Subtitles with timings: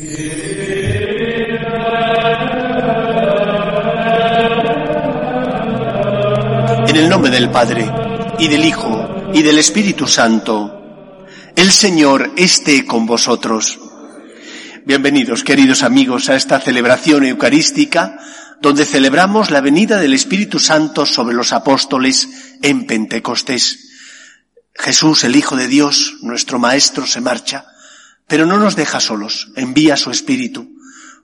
[0.00, 0.06] En
[6.94, 7.90] el nombre del Padre,
[8.38, 11.26] y del Hijo, y del Espíritu Santo,
[11.56, 13.80] el Señor esté con vosotros.
[14.84, 18.20] Bienvenidos, queridos amigos, a esta celebración eucarística
[18.60, 22.28] donde celebramos la venida del Espíritu Santo sobre los apóstoles
[22.62, 23.88] en Pentecostés.
[24.74, 27.66] Jesús, el Hijo de Dios, nuestro Maestro, se marcha,
[28.28, 30.76] pero no nos deja solos, envía su Espíritu,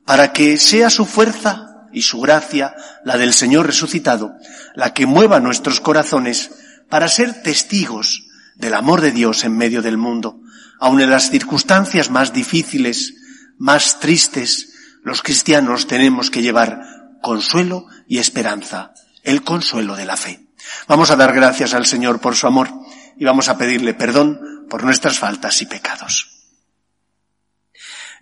[0.04, 2.74] para que sea su fuerza y su gracia,
[3.04, 4.34] la del Señor resucitado,
[4.74, 6.50] la que mueva nuestros corazones
[6.88, 8.24] para ser testigos
[8.56, 10.40] del amor de Dios en medio del mundo.
[10.80, 13.14] Aun en las circunstancias más difíciles,
[13.58, 16.80] más tristes, los cristianos tenemos que llevar
[17.22, 20.48] consuelo y esperanza, el consuelo de la fe.
[20.88, 22.70] Vamos a dar gracias al Señor por su amor
[23.16, 26.33] y vamos a pedirle perdón por nuestras faltas y pecados.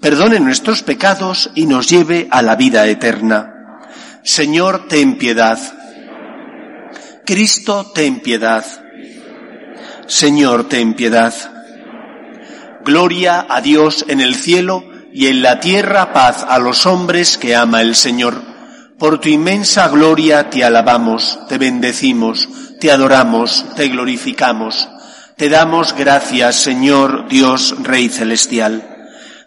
[0.00, 3.80] perdone nuestros pecados y nos lleve a la vida eterna.
[4.22, 5.58] Señor, ten piedad.
[7.24, 8.64] Cristo, ten piedad.
[10.06, 11.34] Señor, ten piedad.
[12.84, 17.54] Gloria a Dios en el cielo y en la tierra paz a los hombres que
[17.54, 18.42] ama el Señor.
[18.98, 22.48] Por tu inmensa gloria te alabamos, te bendecimos,
[22.80, 24.88] te adoramos, te glorificamos.
[25.36, 28.91] Te damos gracias, Señor Dios Rey Celestial.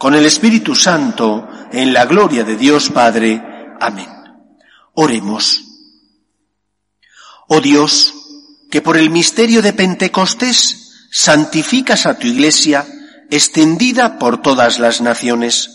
[0.00, 3.38] con el Espíritu Santo, en la gloria de Dios Padre.
[3.78, 4.08] Amén.
[4.94, 5.62] Oremos.
[7.48, 8.14] Oh Dios,
[8.70, 12.86] que por el misterio de Pentecostés santificas a tu iglesia,
[13.30, 15.68] extendida por todas las naciones.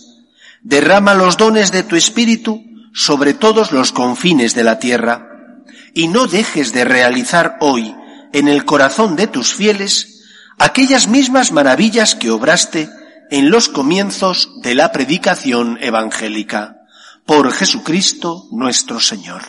[0.63, 2.63] Derrama los dones de tu Espíritu
[2.95, 5.61] sobre todos los confines de la tierra,
[5.93, 7.95] y no dejes de realizar hoy
[8.33, 10.23] en el corazón de tus fieles
[10.57, 12.89] aquellas mismas maravillas que obraste
[13.31, 16.81] en los comienzos de la predicación evangélica.
[17.25, 19.41] Por Jesucristo nuestro Señor.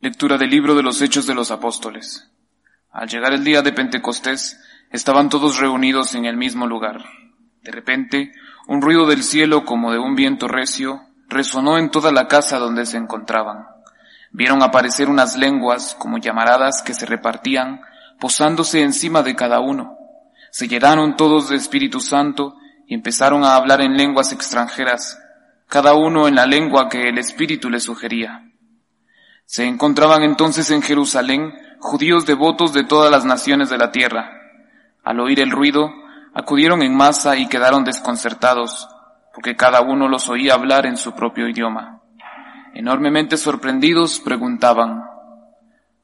[0.00, 2.30] Lectura del libro de los Hechos de los Apóstoles.
[2.92, 4.56] Al llegar el día de Pentecostés,
[4.92, 7.04] estaban todos reunidos en el mismo lugar.
[7.62, 8.32] De repente,
[8.68, 12.86] un ruido del cielo como de un viento recio resonó en toda la casa donde
[12.86, 13.75] se encontraban.
[14.36, 17.80] Vieron aparecer unas lenguas como llamaradas que se repartían,
[18.20, 19.96] posándose encima de cada uno.
[20.50, 22.54] Se llenaron todos de Espíritu Santo
[22.86, 25.18] y empezaron a hablar en lenguas extranjeras,
[25.68, 28.44] cada uno en la lengua que el Espíritu les sugería.
[29.46, 34.32] Se encontraban entonces en Jerusalén judíos devotos de todas las naciones de la tierra.
[35.02, 35.90] Al oír el ruido,
[36.34, 38.86] acudieron en masa y quedaron desconcertados,
[39.32, 41.95] porque cada uno los oía hablar en su propio idioma.
[42.78, 45.02] Enormemente sorprendidos, preguntaban,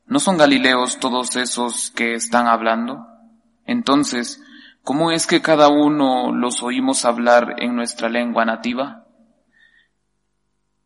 [0.07, 3.07] ¿no son galileos todos esos que están hablando?
[3.67, 4.43] Entonces,
[4.83, 9.05] ¿cómo es que cada uno los oímos hablar en nuestra lengua nativa?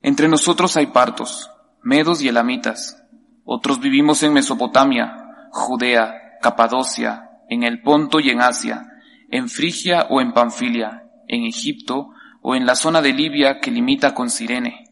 [0.02, 1.52] Entre nosotros hay partos,
[1.84, 3.00] medos y elamitas.
[3.44, 5.14] Otros vivimos en Mesopotamia,
[5.52, 8.88] Judea, Capadocia, en el Ponto y en Asia,
[9.30, 12.08] en Frigia o en Panfilia, en Egipto
[12.42, 14.85] o en la zona de Libia que limita con Sirene.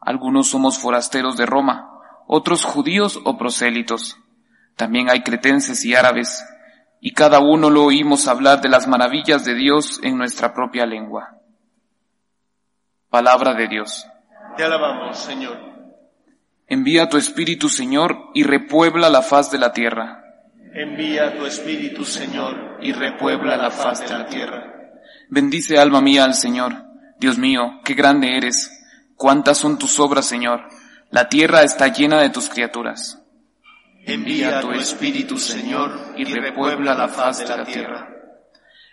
[0.00, 1.90] Algunos somos forasteros de Roma,
[2.26, 4.16] otros judíos o prosélitos.
[4.76, 6.44] También hay cretenses y árabes,
[7.00, 11.36] y cada uno lo oímos hablar de las maravillas de Dios en nuestra propia lengua.
[13.10, 14.06] Palabra de Dios.
[14.56, 15.58] Te alabamos, Señor.
[16.66, 20.22] Envía tu Espíritu, Señor, y repuebla la faz de la tierra.
[20.72, 24.92] Envía tu Espíritu, Señor, y repuebla la faz de la tierra.
[25.28, 26.84] Bendice alma mía al Señor.
[27.18, 28.79] Dios mío, qué grande eres.
[29.20, 30.66] Cuántas son tus obras, Señor.
[31.10, 33.20] La tierra está llena de tus criaturas.
[34.06, 38.08] Envía tu Espíritu, Señor, y repuebla la faz de la tierra.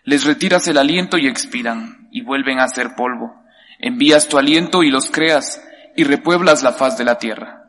[0.04, 3.42] Les retiras el aliento y expiran, y vuelven a ser polvo.
[3.80, 5.64] Envías tu aliento y los creas,
[5.96, 7.64] y repueblas la faz de la tierra.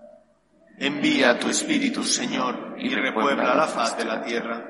[0.78, 4.64] Envía tu Espíritu, Señor, y repuebla la faz de la tierra.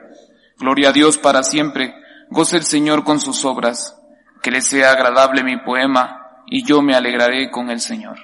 [0.58, 1.94] Gloria a Dios para siempre.
[2.29, 3.99] Goce el Señor con sus obras.
[4.43, 6.18] Que le sea agradable mi poema,
[6.50, 8.19] y yo me alegraré con el Señor.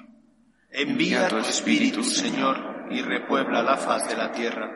[0.70, 4.70] Envía tu Espíritu, Señor, y repuebla la faz de la tierra.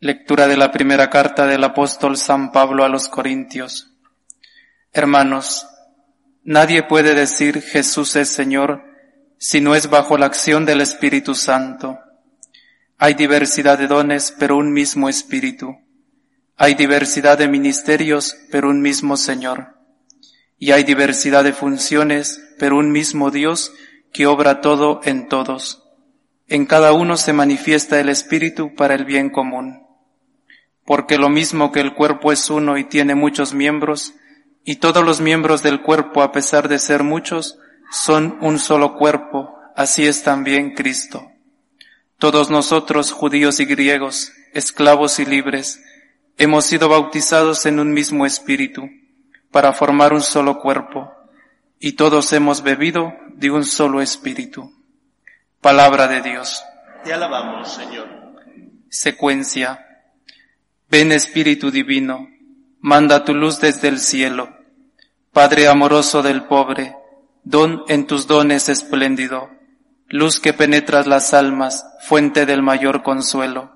[0.00, 3.92] Lectura de la primera carta del apóstol San Pablo a los Corintios.
[4.92, 5.66] Hermanos,
[6.44, 8.84] nadie puede decir Jesús es Señor
[9.38, 11.98] si no es bajo la acción del Espíritu Santo.
[12.98, 15.85] Hay diversidad de dones, pero un mismo Espíritu.
[16.58, 19.76] Hay diversidad de ministerios, pero un mismo Señor.
[20.58, 23.72] Y hay diversidad de funciones, pero un mismo Dios
[24.12, 25.82] que obra todo en todos.
[26.48, 29.86] En cada uno se manifiesta el Espíritu para el bien común.
[30.86, 34.14] Porque lo mismo que el cuerpo es uno y tiene muchos miembros,
[34.64, 37.58] y todos los miembros del cuerpo, a pesar de ser muchos,
[37.90, 41.30] son un solo cuerpo, así es también Cristo.
[42.18, 45.80] Todos nosotros, judíos y griegos, esclavos y libres,
[46.36, 48.88] hemos sido bautizados en un mismo espíritu,
[49.50, 51.12] para formar un solo cuerpo,
[51.80, 54.72] y todos hemos bebido de un solo espíritu.
[55.60, 56.64] Palabra de Dios.
[57.04, 58.08] Te alabamos, Señor.
[58.88, 59.86] Secuencia.
[60.88, 62.28] Ven Espíritu Divino,
[62.80, 64.48] manda tu luz desde el cielo.
[65.32, 66.94] Padre amoroso del pobre,
[67.42, 69.50] don en tus dones espléndido,
[70.08, 73.75] luz que penetras las almas, fuente del mayor consuelo.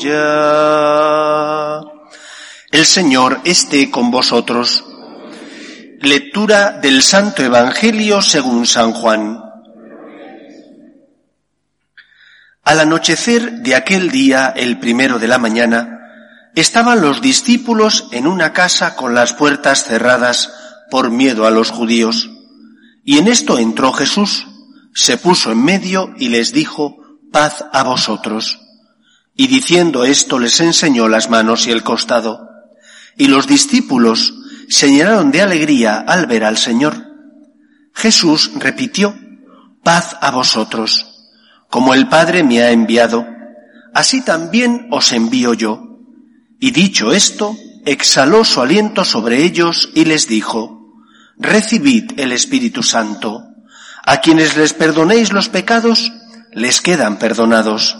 [0.00, 1.90] Aleluya.
[2.70, 4.84] El Señor esté con vosotros.
[6.00, 9.42] Lectura del Santo Evangelio según San Juan.
[12.62, 15.98] Al anochecer de aquel día, el primero de la mañana,
[16.54, 20.50] estaban los discípulos en una casa con las puertas cerradas
[20.90, 22.30] por miedo a los judíos.
[23.04, 24.46] Y en esto entró Jesús,
[24.94, 26.96] se puso en medio y les dijo,
[27.32, 28.59] paz a vosotros.
[29.34, 32.48] Y diciendo esto les enseñó las manos y el costado.
[33.16, 34.34] Y los discípulos
[34.68, 37.06] se llenaron de alegría al ver al Señor.
[37.94, 39.14] Jesús repitió,
[39.82, 41.06] paz a vosotros.
[41.68, 43.26] Como el Padre me ha enviado,
[43.94, 45.98] así también os envío yo.
[46.58, 47.56] Y dicho esto,
[47.86, 50.80] exhaló su aliento sobre ellos y les dijo,
[51.38, 53.46] Recibid el Espíritu Santo.
[54.04, 56.12] A quienes les perdonéis los pecados,
[56.52, 57.96] les quedan perdonados.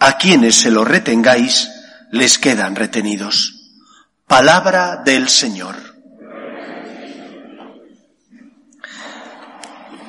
[0.00, 1.68] A quienes se los retengáis,
[2.10, 3.54] les quedan retenidos.
[4.26, 5.74] Palabra del Señor.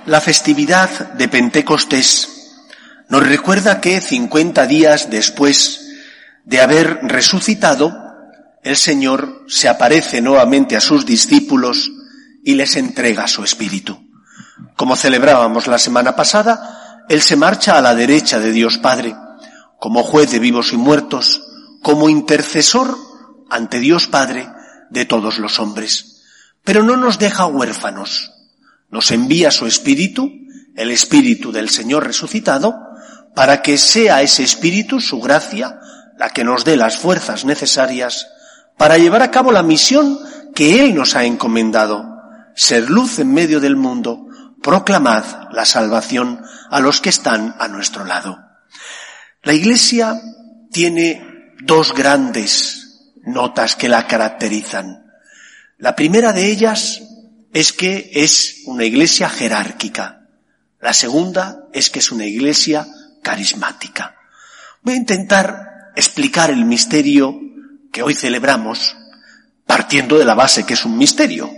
[0.05, 2.29] La festividad de Pentecostés
[3.09, 5.87] nos recuerda que 50 días después
[6.45, 7.95] de haber resucitado,
[8.63, 11.91] el Señor se aparece nuevamente a sus discípulos
[12.43, 13.99] y les entrega su espíritu.
[14.75, 19.15] Como celebrábamos la semana pasada, Él se marcha a la derecha de Dios Padre,
[19.79, 21.41] como juez de vivos y muertos,
[21.81, 22.97] como intercesor
[23.49, 24.47] ante Dios Padre
[24.89, 26.23] de todos los hombres.
[26.63, 28.31] Pero no nos deja huérfanos.
[28.89, 30.29] Nos envía su Espíritu,
[30.75, 32.75] el Espíritu del Señor resucitado,
[33.35, 35.79] para que sea ese Espíritu, su gracia,
[36.17, 38.27] la que nos dé las fuerzas necesarias
[38.79, 40.17] para llevar a cabo la misión
[40.55, 42.01] que Él nos ha encomendado,
[42.55, 44.25] ser luz en medio del mundo,
[44.63, 48.48] proclamad la salvación a los que están a nuestro lado.
[49.49, 50.21] La Iglesia
[50.71, 55.07] tiene dos grandes notas que la caracterizan.
[55.79, 57.01] La primera de ellas
[57.51, 60.27] es que es una iglesia jerárquica.
[60.79, 62.85] La segunda es que es una iglesia
[63.23, 64.17] carismática.
[64.83, 67.41] Voy a intentar explicar el misterio
[67.91, 68.95] que hoy celebramos
[69.65, 71.49] partiendo de la base que es un misterio.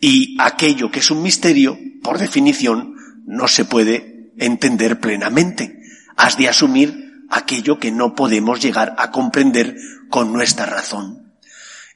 [0.00, 2.94] Y aquello que es un misterio, por definición,
[3.26, 5.80] no se puede entender plenamente.
[6.16, 9.76] Has de asumir aquello que no podemos llegar a comprender
[10.10, 11.34] con nuestra razón.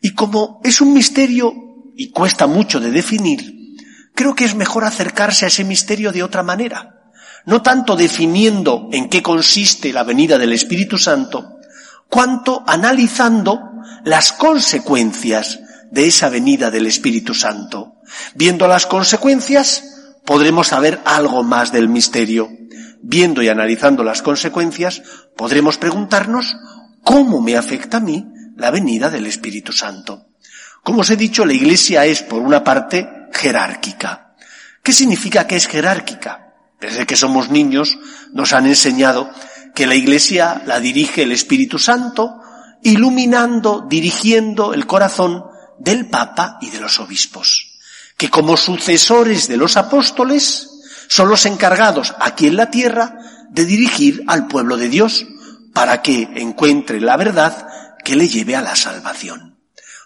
[0.00, 1.52] Y como es un misterio
[1.96, 3.76] y cuesta mucho de definir,
[4.14, 7.00] creo que es mejor acercarse a ese misterio de otra manera
[7.46, 11.58] no tanto definiendo en qué consiste la venida del Espíritu Santo,
[12.08, 13.60] cuanto analizando
[14.04, 15.60] las consecuencias
[15.90, 17.96] de esa venida del Espíritu Santo.
[18.34, 19.84] Viendo las consecuencias,
[20.24, 22.48] podremos saber algo más del misterio.
[23.02, 25.02] Viendo y analizando las consecuencias,
[25.36, 26.56] podremos preguntarnos
[27.02, 28.26] cómo me afecta a mí
[28.56, 30.28] la venida del Espíritu Santo.
[30.82, 34.34] Como os he dicho, la Iglesia es, por una parte, jerárquica.
[34.82, 36.54] ¿Qué significa que es jerárquica?
[36.80, 37.98] Desde que somos niños
[38.32, 39.30] nos han enseñado
[39.74, 42.40] que la Iglesia la dirige el Espíritu Santo,
[42.82, 45.44] iluminando, dirigiendo el corazón
[45.78, 47.78] del Papa y de los obispos,
[48.16, 50.69] que como sucesores de los apóstoles
[51.10, 55.26] son los encargados aquí en la tierra de dirigir al pueblo de Dios
[55.74, 57.66] para que encuentre la verdad
[58.04, 59.58] que le lleve a la salvación.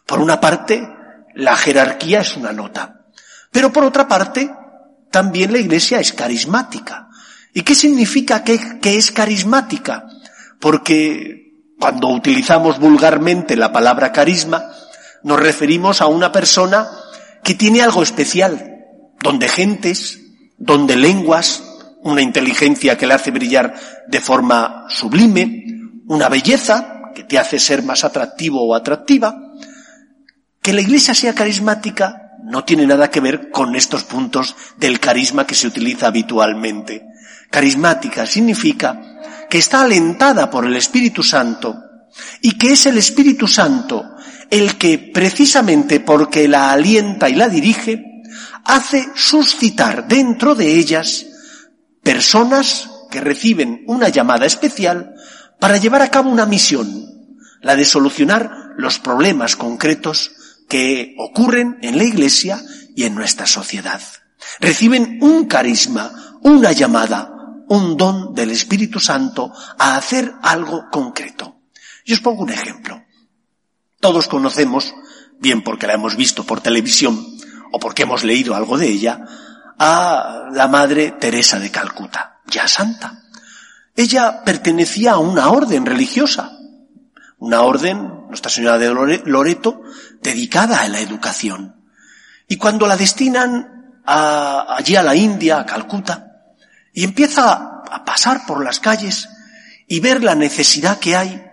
[0.06, 0.88] Por una parte,
[1.34, 3.04] la jerarquía es una nota,
[3.52, 4.50] pero por otra parte,
[5.11, 7.11] también la iglesia es carismática.
[7.52, 10.06] ¿Y qué significa que, es carismática?
[10.58, 14.70] Porque cuando utilizamos vulgarmente la palabra carisma,
[15.23, 16.88] nos referimos a una persona
[17.42, 18.87] que tiene algo especial,
[19.23, 20.24] donde gentes,
[20.58, 21.62] donde lenguas,
[22.02, 23.75] una inteligencia que le hace brillar
[24.06, 25.64] de forma sublime,
[26.06, 29.52] una belleza que te hace ser más atractivo o atractiva.
[30.61, 35.46] Que la iglesia sea carismática no tiene nada que ver con estos puntos del carisma
[35.46, 37.06] que se utiliza habitualmente.
[37.50, 39.00] Carismática significa
[39.49, 41.76] que está alentada por el Espíritu Santo
[42.42, 44.14] y que es el Espíritu Santo
[44.50, 48.13] el que precisamente porque la alienta y la dirige,
[48.64, 51.26] hace suscitar dentro de ellas
[52.02, 55.14] personas que reciben una llamada especial
[55.61, 56.88] para llevar a cabo una misión,
[57.61, 60.33] la de solucionar los problemas concretos
[60.68, 62.62] que ocurren en la iglesia
[62.97, 64.02] y en nuestra sociedad.
[64.61, 67.30] Reciben un carisma, una llamada,
[67.68, 71.61] un don del Espíritu Santo a hacer algo concreto.
[72.04, 73.02] Yo os pongo un ejemplo.
[74.00, 74.94] Todos conocemos,
[75.38, 77.34] bien porque la hemos visto por televisión
[77.75, 79.25] o porque hemos leído algo de ella,
[79.76, 83.25] a la Madre Teresa de Calcuta, ya santa.
[83.97, 86.57] Ella pertenecía a una orden religiosa,
[87.38, 89.83] una orden, Nuestra Señora de Loreto,
[90.23, 91.75] dedicada a la educación.
[92.47, 96.45] Y cuando la destinan allí a la India, a Calcuta,
[96.93, 99.28] y empieza a pasar por las calles
[99.88, 101.45] y ver la necesidad que hay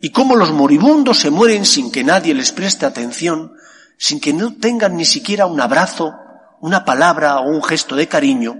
[0.00, 3.54] y cómo los moribundos se mueren sin que nadie les preste atención,
[3.98, 6.14] sin que no tengan ni siquiera un abrazo,
[6.60, 8.56] una palabra o un gesto de cariño,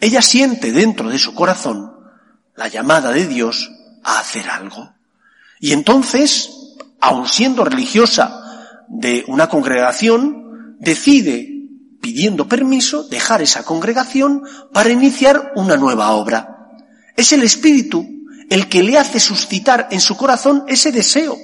[0.00, 1.92] ella siente dentro de su corazón
[2.54, 3.70] la llamada de Dios
[4.02, 4.92] a hacer algo.
[5.60, 6.50] Y entonces,
[7.00, 11.48] aun siendo religiosa de una congregación, decide,
[12.00, 16.68] pidiendo permiso, dejar esa congregación para iniciar una nueva obra.
[17.16, 18.06] Es el Espíritu
[18.50, 21.36] el que le hace suscitar en su corazón ese deseo,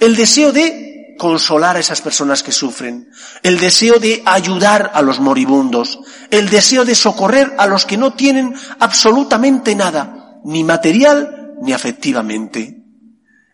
[0.00, 3.10] el deseo de consolar a esas personas que sufren,
[3.42, 8.14] el deseo de ayudar a los moribundos, el deseo de socorrer a los que no
[8.14, 12.82] tienen absolutamente nada, ni material ni afectivamente.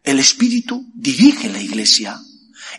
[0.03, 2.19] El Espíritu dirige la Iglesia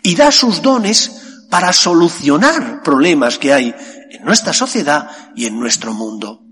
[0.01, 1.11] y da sus dones
[1.49, 3.75] para solucionar problemas que hay
[4.09, 6.43] en nuestra sociedad y en nuestro mundo.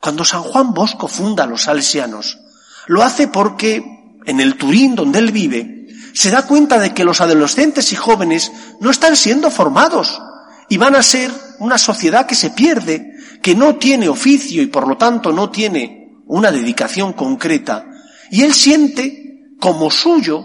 [0.00, 2.38] Cuando San Juan Bosco funda los salesianos,
[2.86, 3.84] lo hace porque
[4.24, 5.77] en el Turín donde él vive,
[6.12, 10.20] se da cuenta de que los adolescentes y jóvenes no están siendo formados
[10.68, 13.12] y van a ser una sociedad que se pierde,
[13.42, 17.86] que no tiene oficio y por lo tanto no tiene una dedicación concreta.
[18.30, 20.44] Y él siente como suyo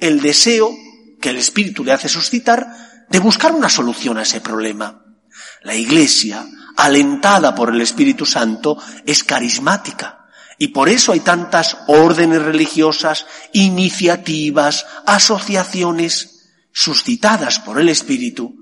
[0.00, 0.70] el deseo
[1.20, 2.66] que el Espíritu le hace suscitar
[3.08, 5.04] de buscar una solución a ese problema.
[5.62, 10.23] La Iglesia, alentada por el Espíritu Santo, es carismática.
[10.58, 18.56] Y por eso hay tantas órdenes religiosas, iniciativas, asociaciones suscitadas por el Espíritu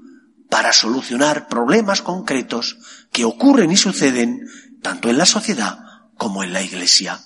[0.48, 2.78] para solucionar problemas concretos
[3.10, 4.46] que ocurren y suceden
[4.82, 5.78] tanto en la sociedad
[6.16, 7.20] como en la Iglesia.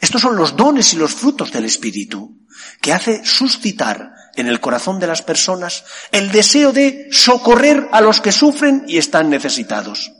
[0.00, 2.38] Estos son los dones y los frutos del Espíritu,
[2.80, 8.20] que hace suscitar en el corazón de las personas el deseo de socorrer a los
[8.20, 10.12] que sufren y están necesitados.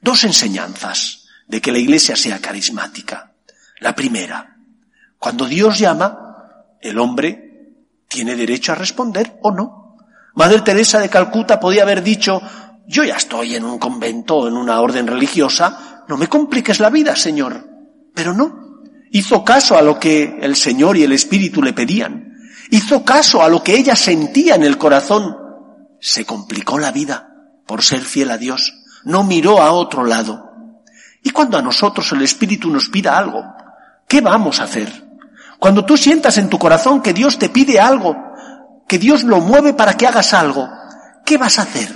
[0.00, 3.32] Dos enseñanzas de que la Iglesia sea carismática.
[3.80, 4.56] La primera,
[5.18, 7.74] cuando Dios llama, el hombre
[8.06, 9.96] tiene derecho a responder o no.
[10.34, 12.40] Madre Teresa de Calcuta podía haber dicho,
[12.86, 17.16] yo ya estoy en un convento, en una orden religiosa, no me compliques la vida,
[17.16, 17.66] Señor.
[18.14, 18.68] Pero no,
[19.10, 22.34] Hizo caso a lo que el Señor y el Espíritu le pedían.
[22.70, 25.36] Hizo caso a lo que ella sentía en el corazón.
[26.00, 27.30] Se complicó la vida
[27.66, 28.74] por ser fiel a Dios.
[29.04, 30.47] No miró a otro lado.
[31.22, 33.44] Y cuando a nosotros el Espíritu nos pida algo,
[34.06, 35.08] ¿qué vamos a hacer?
[35.58, 38.16] Cuando tú sientas en tu corazón que Dios te pide algo,
[38.86, 40.68] que Dios lo mueve para que hagas algo,
[41.24, 41.88] ¿qué vas a hacer?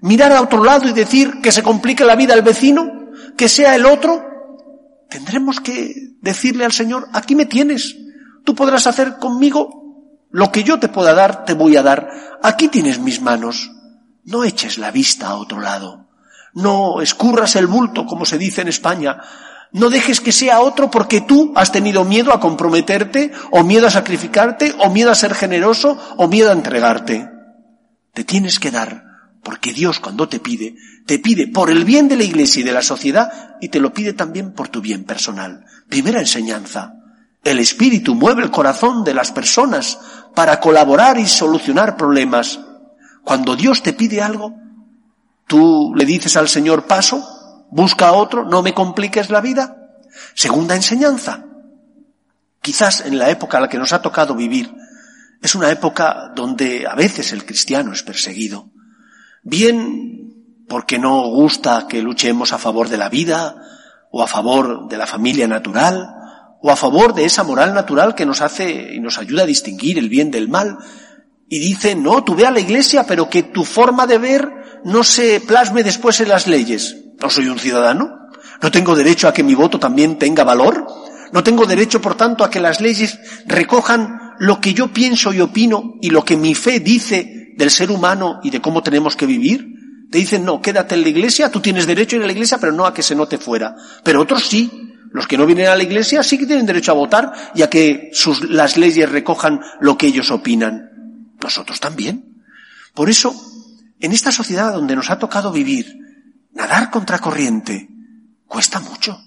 [0.00, 3.10] ¿Mirar a otro lado y decir que se complique la vida al vecino?
[3.36, 4.24] ¿Que sea el otro?
[5.08, 7.96] Tendremos que decirle al Señor, aquí me tienes,
[8.44, 9.78] tú podrás hacer conmigo
[10.30, 12.08] lo que yo te pueda dar, te voy a dar,
[12.42, 13.70] aquí tienes mis manos.
[14.24, 16.07] No eches la vista a otro lado,
[16.58, 19.18] no escurras el bulto, como se dice en España,
[19.72, 23.90] no dejes que sea otro porque tú has tenido miedo a comprometerte, o miedo a
[23.90, 27.28] sacrificarte, o miedo a ser generoso, o miedo a entregarte.
[28.12, 29.04] Te tienes que dar
[29.42, 30.74] porque Dios cuando te pide,
[31.06, 33.92] te pide por el bien de la iglesia y de la sociedad y te lo
[33.92, 35.64] pide también por tu bien personal.
[35.88, 36.94] Primera enseñanza.
[37.44, 39.98] El Espíritu mueve el corazón de las personas
[40.34, 42.60] para colaborar y solucionar problemas.
[43.24, 44.54] Cuando Dios te pide algo,
[45.48, 49.90] tú le dices al Señor paso, busca a otro, no me compliques la vida.
[50.34, 51.44] Segunda enseñanza.
[52.62, 54.72] Quizás en la época a la que nos ha tocado vivir,
[55.42, 58.70] es una época donde a veces el cristiano es perseguido
[59.42, 63.56] bien porque no gusta que luchemos a favor de la vida,
[64.10, 66.14] o a favor de la familia natural,
[66.60, 69.98] o a favor de esa moral natural que nos hace y nos ayuda a distinguir
[69.98, 70.78] el bien del mal.
[71.48, 74.52] Y dice, no, tú ve a la iglesia, pero que tu forma de ver
[74.84, 76.96] no se plasme después en las leyes.
[77.20, 78.18] No soy un ciudadano.
[78.60, 80.86] No tengo derecho a que mi voto también tenga valor.
[81.32, 85.40] No tengo derecho, por tanto, a que las leyes recojan lo que yo pienso y
[85.40, 89.26] opino y lo que mi fe dice del ser humano y de cómo tenemos que
[89.26, 89.66] vivir,
[90.10, 92.58] te dicen, no, quédate en la iglesia, tú tienes derecho a ir a la iglesia,
[92.58, 93.74] pero no a que se note fuera.
[94.02, 94.70] Pero otros sí,
[95.12, 97.68] los que no vienen a la iglesia sí que tienen derecho a votar y a
[97.68, 98.10] que
[98.48, 100.88] las leyes recojan lo que ellos opinan.
[101.42, 102.24] Nosotros también.
[102.94, 103.34] Por eso,
[104.00, 105.98] en esta sociedad donde nos ha tocado vivir,
[106.52, 107.88] nadar contra corriente
[108.46, 109.20] cuesta mucho.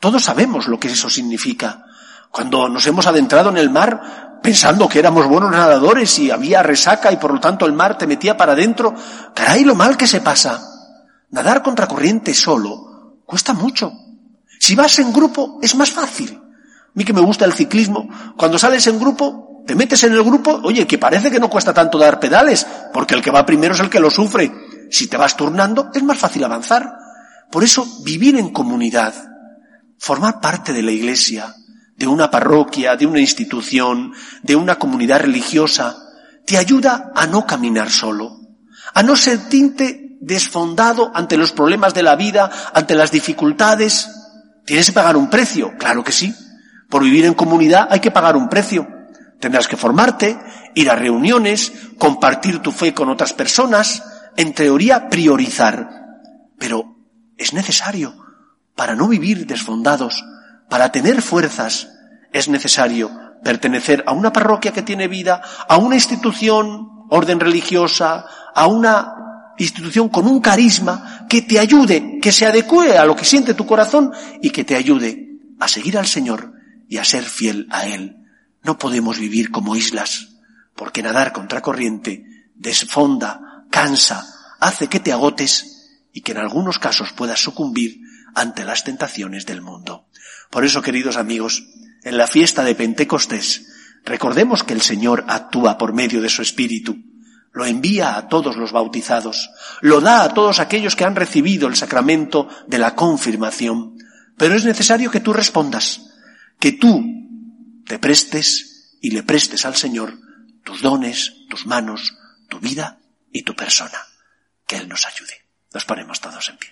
[0.00, 1.84] Todos sabemos lo que eso significa.
[2.30, 7.10] Cuando nos hemos adentrado en el mar, pensando que éramos buenos nadadores y había resaca
[7.12, 8.94] y por lo tanto el mar te metía para adentro.
[9.34, 10.60] Caray, lo mal que se pasa.
[11.30, 13.92] Nadar contra corriente solo cuesta mucho.
[14.58, 16.40] Si vas en grupo es más fácil.
[16.40, 20.22] A mí que me gusta el ciclismo, cuando sales en grupo, te metes en el
[20.22, 23.74] grupo, oye, que parece que no cuesta tanto dar pedales, porque el que va primero
[23.74, 24.50] es el que lo sufre.
[24.90, 26.96] Si te vas turnando, es más fácil avanzar.
[27.50, 29.12] Por eso, vivir en comunidad,
[29.98, 31.54] formar parte de la iglesia,
[31.98, 35.98] de una parroquia, de una institución, de una comunidad religiosa,
[36.46, 38.40] te ayuda a no caminar solo,
[38.94, 44.08] a no sentirte desfondado ante los problemas de la vida, ante las dificultades.
[44.64, 45.74] ¿Tienes que pagar un precio?
[45.78, 46.34] Claro que sí.
[46.88, 48.97] Por vivir en comunidad hay que pagar un precio.
[49.40, 50.38] Tendrás que formarte,
[50.74, 54.02] ir a reuniones, compartir tu fe con otras personas,
[54.36, 55.88] en teoría priorizar.
[56.58, 56.96] Pero
[57.36, 58.14] es necesario
[58.74, 60.24] para no vivir desfondados,
[60.68, 61.88] para tener fuerzas
[62.32, 63.10] es necesario
[63.42, 69.14] pertenecer a una parroquia que tiene vida, a una institución, orden religiosa, a una
[69.58, 73.66] institución con un carisma que te ayude, que se adecue a lo que siente tu
[73.66, 76.52] corazón y que te ayude a seguir al Señor
[76.88, 78.17] y a ser fiel a Él.
[78.68, 80.28] No podemos vivir como islas,
[80.76, 84.26] porque nadar contra corriente desfonda, cansa,
[84.60, 88.02] hace que te agotes y que en algunos casos puedas sucumbir
[88.34, 90.08] ante las tentaciones del mundo.
[90.50, 91.66] Por eso, queridos amigos,
[92.02, 93.68] en la fiesta de Pentecostés,
[94.04, 96.98] recordemos que el Señor actúa por medio de su Espíritu,
[97.54, 99.48] lo envía a todos los bautizados,
[99.80, 103.96] lo da a todos aquellos que han recibido el sacramento de la confirmación,
[104.36, 106.10] pero es necesario que tú respondas,
[106.60, 107.17] que tú
[107.88, 110.18] te prestes y le prestes al Señor
[110.62, 112.14] tus dones, tus manos,
[112.48, 112.98] tu vida
[113.32, 113.98] y tu persona.
[114.66, 115.32] Que Él nos ayude.
[115.72, 116.68] Nos ponemos todos en pie.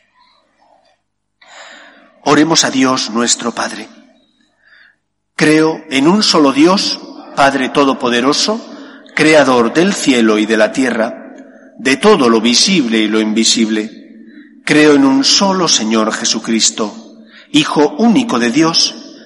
[2.24, 3.88] Oremos a Dios nuestro Padre.
[5.34, 7.00] Creo en un solo Dios,
[7.34, 8.62] Padre Todopoderoso,
[9.14, 11.32] Creador del cielo y de la tierra,
[11.78, 13.90] de todo lo visible y lo invisible.
[14.64, 16.94] Creo en un solo Señor Jesucristo,
[17.52, 19.05] Hijo único de Dios,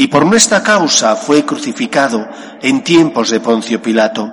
[0.00, 2.26] y por nuestra causa fue crucificado
[2.62, 4.32] en tiempos de Poncio Pilato,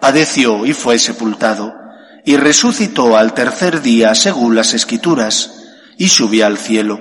[0.00, 1.74] padeció y fue sepultado,
[2.24, 5.64] y resucitó al tercer día según las Escrituras,
[5.98, 7.00] y subió al cielo,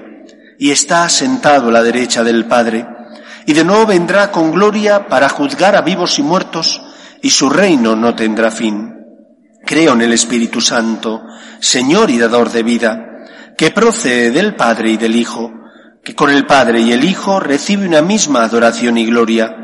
[0.57, 2.87] y está sentado a la derecha del Padre,
[3.45, 6.81] y de nuevo vendrá con gloria para juzgar a vivos y muertos,
[7.21, 9.05] y su reino no tendrá fin.
[9.67, 11.21] Creo en el Espíritu Santo,
[11.59, 13.05] Señor y dador de vida,
[13.55, 15.58] que procede del Padre y del Hijo,
[16.03, 19.55] que con el Padre y el Hijo recibe una misma adoración y gloria,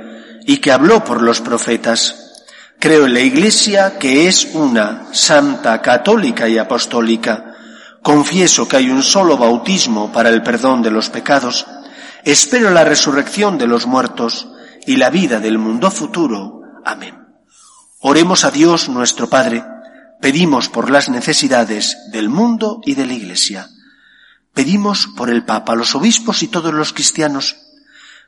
[0.45, 2.43] y que habló por los profetas.
[2.80, 7.56] Creo en la Iglesia, que es una, santa, católica y apostólica.
[8.02, 11.65] Confieso que hay un solo bautismo para el perdón de los pecados.
[12.24, 14.48] Espero la resurrección de los muertos
[14.86, 16.62] y la vida del mundo futuro.
[16.84, 17.15] Amén.
[18.00, 19.63] Oremos a Dios nuestro Padre
[20.26, 23.69] Pedimos por las necesidades del mundo y de la Iglesia.
[24.56, 27.58] Pedimos por el Papa, los obispos y todos los cristianos,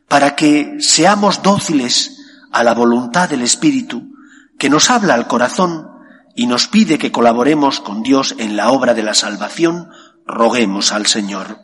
[0.07, 2.17] para que seamos dóciles
[2.51, 4.13] a la voluntad del Espíritu,
[4.59, 5.87] que nos habla al corazón
[6.35, 9.89] y nos pide que colaboremos con Dios en la obra de la salvación,
[10.25, 11.61] roguemos al Señor.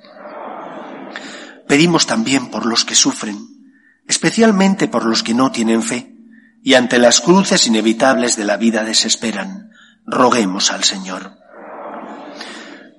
[1.67, 3.37] Pedimos también por los que sufren,
[4.07, 6.15] especialmente por los que no tienen fe
[6.63, 9.71] y ante las cruces inevitables de la vida desesperan
[10.05, 11.42] roguemos al Señor.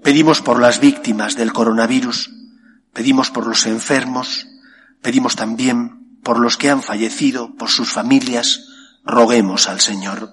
[0.04, 2.30] Pedimos por las víctimas del coronavirus,
[2.92, 4.46] pedimos por los enfermos,
[5.00, 8.66] pedimos también por los que han fallecido, por sus familias,
[9.02, 10.30] roguemos al Señor.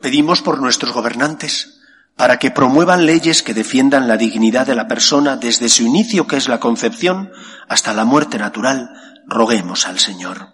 [0.00, 1.80] Pedimos por nuestros gobernantes,
[2.14, 6.36] para que promuevan leyes que defiendan la dignidad de la persona desde su inicio, que
[6.36, 7.32] es la concepción,
[7.68, 8.90] hasta la muerte natural,
[9.26, 10.52] roguemos al Señor.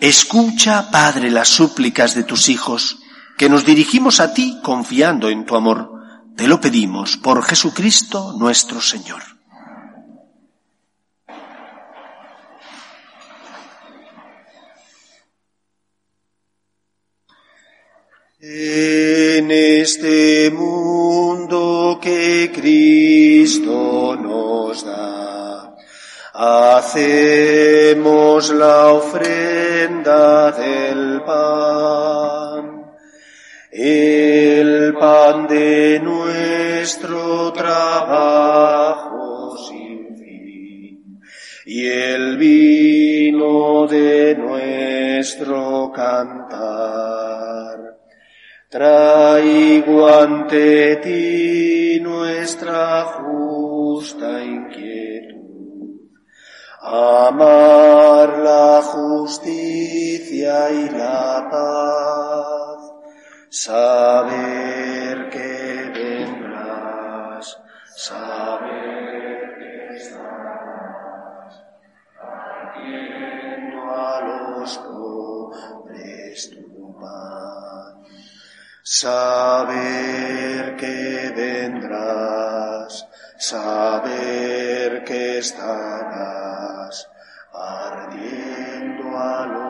[0.00, 3.01] Escucha, Padre, las súplicas de tus hijos,
[3.42, 5.90] que nos dirigimos a ti confiando en tu amor.
[6.36, 9.20] Te lo pedimos por Jesucristo nuestro Señor.
[18.38, 25.74] En este mundo que Cristo nos da
[26.34, 32.71] Hacemos la ofrenda del pan,
[33.72, 41.20] el pan de nuestro trabajo sin fin
[41.64, 47.96] y el vino de nuestro cantar.
[48.68, 55.02] Traigo ante ti nuestra justa inquietud
[56.82, 62.41] amar la justicia y la paz,
[63.52, 67.60] saber que vendrás,
[67.94, 71.52] saber que estás,
[72.16, 78.02] partiendo a los pobres tu pan,
[78.82, 87.06] saber que vendrás, saber que estarás
[87.52, 89.61] ardiendo a los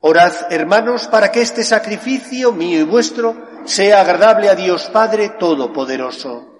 [0.00, 6.52] Orad, hermanos, para que este sacrificio mío y vuestro sea agradable a Dios Padre Todopoderoso.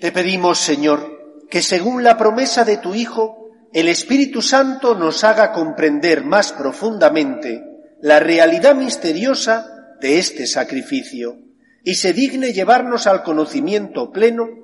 [0.00, 5.52] Te pedimos, Señor, que según la promesa de tu Hijo, el Espíritu Santo nos haga
[5.52, 7.62] comprender más profundamente
[8.00, 11.38] la realidad misteriosa de este sacrificio
[11.82, 14.63] y se digne llevarnos al conocimiento pleno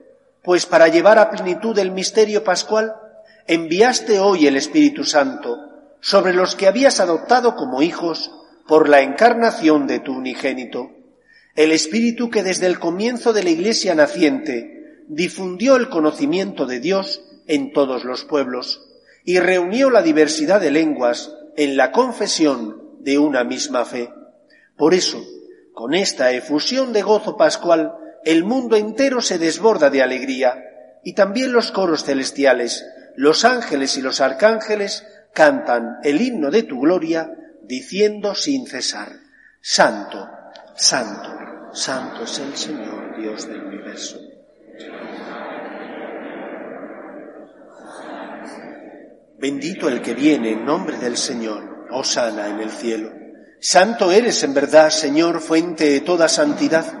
[0.43, 2.95] pues para llevar a plenitud el misterio pascual,
[3.47, 5.57] enviaste hoy el Espíritu Santo
[5.99, 8.31] sobre los que habías adoptado como hijos
[8.67, 10.91] por la encarnación de tu unigénito,
[11.55, 17.21] el Espíritu que desde el comienzo de la Iglesia naciente difundió el conocimiento de Dios
[17.47, 18.87] en todos los pueblos
[19.25, 24.09] y reunió la diversidad de lenguas en la confesión de una misma fe.
[24.77, 25.21] Por eso,
[25.73, 27.93] con esta efusión de gozo pascual,
[28.25, 34.01] el mundo entero se desborda de alegría y también los coros celestiales, los ángeles y
[34.01, 37.31] los arcángeles cantan el himno de tu gloria
[37.63, 39.09] diciendo sin cesar,
[39.61, 40.29] Santo,
[40.75, 41.29] Santo,
[41.73, 44.19] Santo es el Señor Dios del universo.
[49.37, 53.11] Bendito el que viene en nombre del Señor, osana en el cielo.
[53.59, 57.00] Santo eres en verdad, Señor, fuente de toda santidad.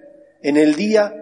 [0.43, 1.13] en el día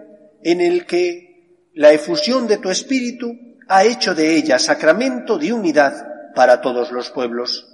[0.42, 3.32] en el que la efusión de tu Espíritu
[3.68, 5.94] ha hecho de ella sacramento de unidad
[6.34, 7.66] para todos los pueblos.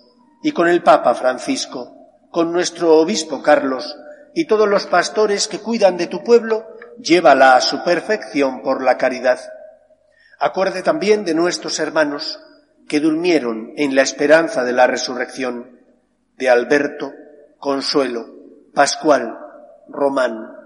[0.42, 1.96] Y con el Papa Francisco,
[2.30, 3.96] con nuestro Obispo Carlos
[4.35, 6.66] y todos los pastores que cuidan de tu pueblo,
[7.00, 9.40] llévala a su perfección por la caridad
[10.38, 12.38] Acuerde también de nuestros hermanos
[12.88, 15.80] que durmieron en la esperanza de la resurrección,
[16.37, 17.12] de Alberto,
[17.59, 18.26] Consuelo,
[18.74, 19.38] Pascual,
[19.88, 20.65] Román,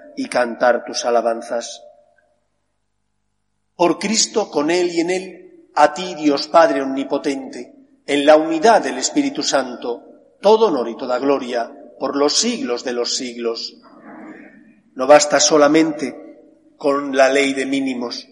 [0.15, 1.83] y cantar tus alabanzas.
[3.75, 7.73] Por Cristo, con Él y en Él, a ti, Dios Padre Omnipotente,
[8.05, 10.03] en la unidad del Espíritu Santo,
[10.41, 13.77] todo honor y toda gloria por los siglos de los siglos.
[14.93, 18.27] No basta solamente con la ley de mínimos,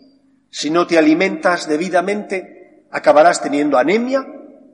[0.52, 4.26] si no te alimentas debidamente, acabarás teniendo anemia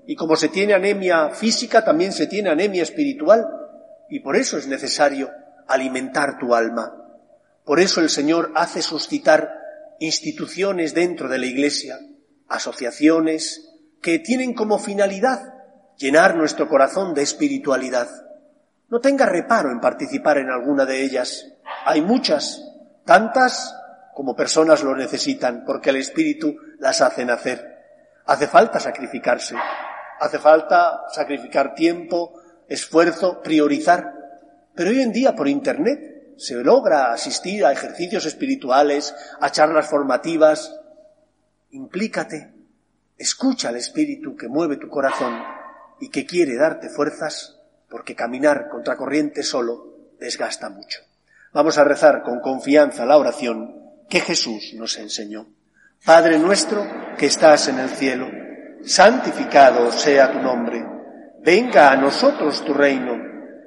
[0.08, 3.46] y como se tiene anemia física, también se tiene anemia espiritual
[4.10, 5.30] y por eso es necesario
[5.68, 6.94] alimentar tu alma.
[7.64, 9.60] Por eso el Señor hace suscitar
[10.00, 12.00] instituciones dentro de la Iglesia,
[12.48, 13.70] asociaciones
[14.02, 15.54] que tienen como finalidad
[15.98, 18.08] llenar nuestro corazón de espiritualidad.
[18.90, 21.48] No tenga reparo en participar en alguna de ellas.
[21.86, 22.62] Hay muchas,
[23.04, 23.74] tantas
[24.14, 27.76] como personas lo necesitan, porque el Espíritu las hace nacer.
[28.26, 29.56] Hace falta sacrificarse.
[30.20, 34.14] Hace falta sacrificar tiempo, esfuerzo, priorizar.
[34.76, 40.76] Pero hoy en día por Internet se logra asistir a ejercicios espirituales, a charlas formativas.
[41.72, 42.54] Implícate,
[43.18, 45.42] escucha al Espíritu que mueve tu corazón
[46.00, 47.60] y que quiere darte fuerzas,
[47.90, 51.00] porque caminar contra corriente solo desgasta mucho.
[51.54, 53.76] Vamos a rezar con confianza la oración
[54.10, 55.48] que Jesús nos enseñó.
[56.04, 56.86] Padre nuestro
[57.18, 58.28] que estás en el cielo,
[58.84, 60.86] santificado sea tu nombre,
[61.40, 63.18] venga a nosotros tu reino,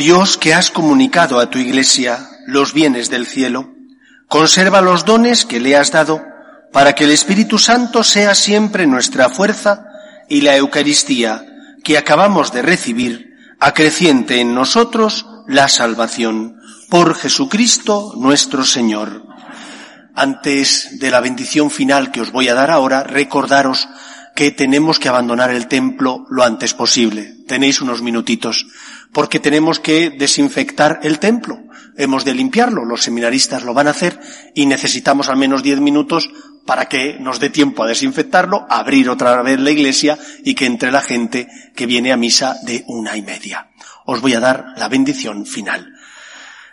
[0.00, 3.74] Dios que has comunicado a tu Iglesia los bienes del cielo,
[4.28, 6.24] conserva los dones que le has dado
[6.72, 9.84] para que el Espíritu Santo sea siempre nuestra fuerza
[10.26, 11.44] y la Eucaristía
[11.84, 16.56] que acabamos de recibir acreciente en nosotros la salvación
[16.88, 19.26] por Jesucristo nuestro Señor.
[20.14, 23.86] Antes de la bendición final que os voy a dar ahora, recordaros
[24.34, 27.34] que tenemos que abandonar el templo lo antes posible.
[27.46, 28.66] Tenéis unos minutitos,
[29.12, 31.58] porque tenemos que desinfectar el templo.
[31.96, 34.18] Hemos de limpiarlo, los seminaristas lo van a hacer
[34.54, 36.30] y necesitamos al menos diez minutos
[36.64, 40.92] para que nos dé tiempo a desinfectarlo, abrir otra vez la iglesia y que entre
[40.92, 43.70] la gente que viene a misa de una y media.
[44.06, 45.94] Os voy a dar la bendición final.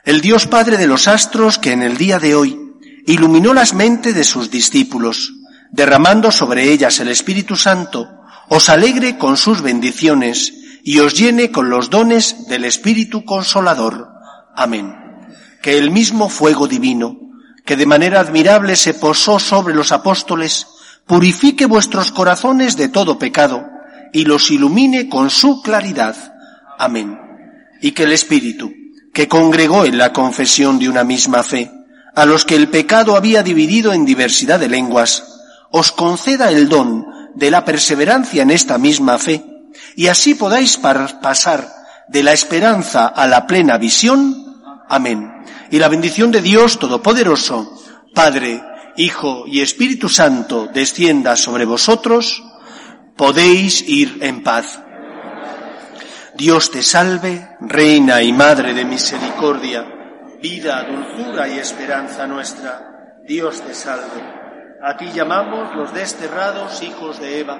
[0.03, 2.59] El Dios Padre de los astros que en el día de hoy
[3.07, 5.33] iluminó las mentes de sus discípulos,
[5.71, 8.07] derramando sobre ellas el Espíritu Santo,
[8.49, 10.53] os alegre con sus bendiciones
[10.84, 14.09] y os llene con los dones del Espíritu Consolador.
[14.55, 14.95] Amén.
[15.61, 17.17] Que el mismo fuego divino,
[17.65, 20.67] que de manera admirable se posó sobre los apóstoles,
[21.05, 23.65] purifique vuestros corazones de todo pecado
[24.13, 26.15] y los ilumine con su claridad.
[26.78, 27.19] Amén.
[27.82, 28.71] Y que el Espíritu,
[29.13, 31.71] que congregó en la confesión de una misma fe,
[32.15, 35.23] a los que el pecado había dividido en diversidad de lenguas,
[35.71, 37.05] os conceda el don
[37.36, 39.43] de la perseverancia en esta misma fe,
[39.97, 41.67] y así podáis pasar
[42.07, 44.61] de la esperanza a la plena visión.
[44.87, 45.43] Amén.
[45.71, 47.83] Y la bendición de Dios Todopoderoso,
[48.13, 48.61] Padre,
[48.95, 52.43] Hijo y Espíritu Santo, descienda sobre vosotros.
[53.15, 54.79] Podéis ir en paz.
[56.35, 59.83] Dios te salve, Reina y Madre de Misericordia,
[60.39, 63.15] vida, dulzura y esperanza nuestra.
[63.27, 64.21] Dios te salve.
[64.83, 67.59] A ti llamamos los desterrados hijos de Eva,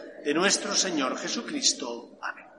[0.23, 2.17] de nuestro Señor Jesucristo.
[2.21, 2.50] Amén.